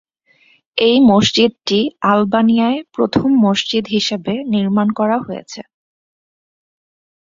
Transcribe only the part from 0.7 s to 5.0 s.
এই মসজিদটি আলবানিয়ায় প্রথম মসজিদ হিসেবে নির্মাণ